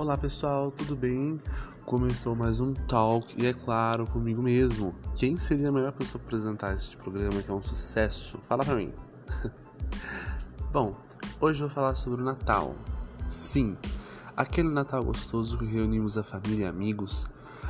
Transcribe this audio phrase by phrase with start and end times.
[0.00, 1.38] Olá pessoal, tudo bem?
[1.84, 4.94] Começou mais um talk e é claro, comigo mesmo.
[5.14, 8.38] Quem seria a melhor pessoa para apresentar este programa que é um sucesso?
[8.38, 8.94] Fala pra mim.
[10.72, 10.96] Bom,
[11.38, 12.74] hoje eu vou falar sobre o Natal.
[13.28, 13.76] Sim,
[14.34, 17.28] aquele Natal gostoso que reunimos a família e amigos,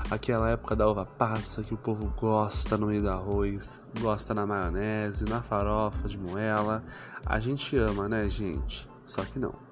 [0.08, 4.46] aquela época da uva passa que o povo gosta no meio do arroz, gosta na
[4.46, 6.84] maionese, na farofa de moela.
[7.26, 8.88] A gente ama, né, gente?
[9.04, 9.68] Só que não.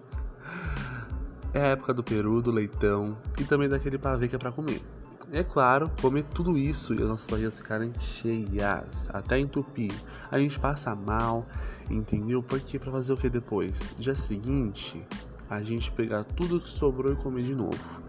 [1.54, 4.82] É a época do peru, do leitão e também daquele pavê que é pra comer.
[5.30, 9.92] É claro, comer tudo isso e as nossas barrigas ficarem cheias, até entupir.
[10.30, 11.46] A gente passa mal,
[11.90, 12.42] entendeu?
[12.42, 13.94] Porque para fazer o que depois?
[13.98, 15.06] Dia seguinte,
[15.50, 18.02] a gente pegar tudo que sobrou e comer de novo.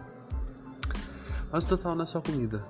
[1.52, 2.66] Mas o Natal não é só comida.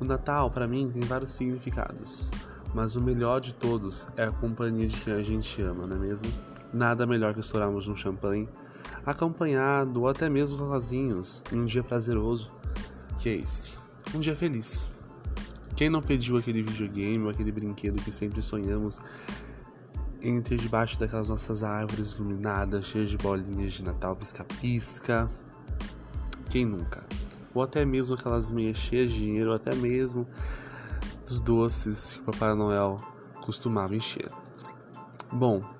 [0.00, 2.30] O Natal, para mim, tem vários significados.
[2.74, 5.98] Mas o melhor de todos é a companhia de quem a gente ama, não é
[5.98, 6.30] mesmo?
[6.76, 8.46] Nada melhor que estourarmos um champanhe
[9.06, 12.52] acompanhado ou até mesmo sozinhos em um dia prazeroso,
[13.18, 13.78] que é esse,
[14.14, 14.90] um dia feliz.
[15.74, 19.00] Quem não pediu aquele videogame ou aquele brinquedo que sempre sonhamos
[20.44, 25.30] ter debaixo daquelas nossas árvores iluminadas, cheias de bolinhas de Natal pisca-pisca?
[26.50, 27.06] Quem nunca?
[27.54, 30.28] Ou até mesmo aquelas meias cheias de dinheiro, ou até mesmo
[31.24, 32.96] dos doces que o Papai Noel
[33.40, 34.30] costumava encher.
[35.32, 35.75] Bom,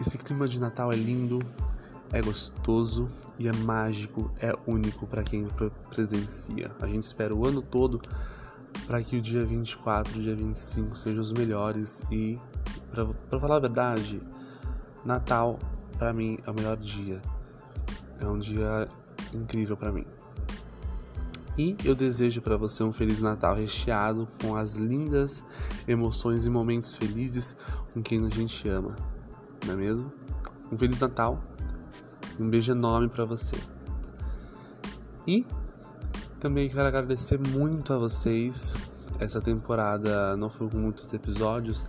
[0.00, 1.38] esse clima de Natal é lindo,
[2.12, 5.46] é gostoso e é mágico, é único para quem
[5.90, 6.70] presencia.
[6.80, 8.00] A gente espera o ano todo
[8.86, 12.38] para que o dia 24 e o dia 25 sejam os melhores e
[12.90, 14.20] para falar a verdade,
[15.04, 15.58] Natal
[15.98, 17.20] para mim é o melhor dia.
[18.20, 18.88] É um dia
[19.32, 20.06] incrível para mim.
[21.56, 25.44] E eu desejo para você um feliz Natal recheado com as lindas
[25.86, 27.56] emoções e momentos felizes
[27.92, 28.96] com quem a gente ama.
[29.66, 30.12] Não é mesmo?
[30.70, 31.42] Um feliz Natal
[32.38, 33.56] um beijo enorme para você.
[35.26, 35.46] E
[36.40, 38.74] também quero agradecer muito a vocês.
[39.18, 41.84] Essa temporada não foi com muitos episódios,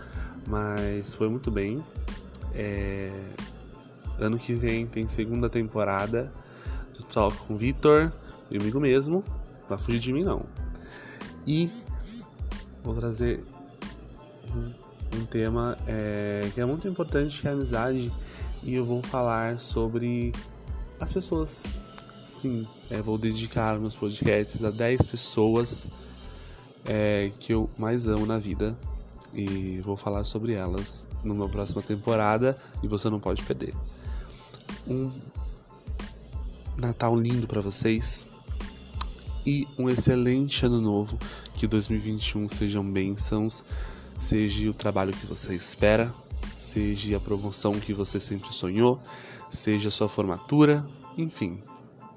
[0.48, 1.84] mas foi muito bem.
[2.54, 3.12] É...
[4.20, 6.32] Ano que vem tem segunda temporada
[6.98, 8.14] do Talk com Vitor,
[8.48, 9.24] comigo mesmo.
[9.62, 10.46] Não vai fugir de mim, não.
[11.46, 11.70] E
[12.82, 13.44] vou trazer
[15.16, 18.12] um, tema é, que é muito importante, que é a amizade
[18.64, 20.34] e eu vou falar sobre
[21.00, 21.66] as pessoas.
[22.24, 25.86] Sim, é, vou dedicar meus podcasts a 10 pessoas
[26.86, 28.78] é, que eu mais amo na vida
[29.34, 33.74] e vou falar sobre elas numa próxima temporada e você não pode perder.
[34.88, 35.12] Um
[36.78, 38.28] Natal lindo para vocês
[39.46, 41.18] e um excelente ano novo.
[41.56, 43.64] Que 2021 sejam bênçãos,
[44.18, 46.14] seja o trabalho que você espera
[46.58, 49.00] seja a promoção que você sempre sonhou,
[49.50, 50.86] seja a sua formatura,
[51.18, 51.62] enfim,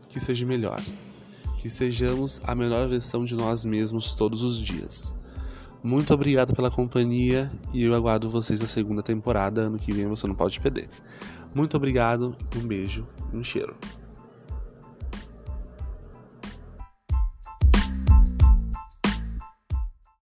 [0.08, 0.82] que seja melhor.
[1.58, 5.14] Que sejamos a melhor versão de nós mesmos todos os dias.
[5.82, 9.62] Muito obrigado pela companhia e eu aguardo vocês na segunda temporada.
[9.62, 10.88] Ano que vem você não pode perder.
[11.54, 13.76] Muito obrigado, um beijo um cheiro.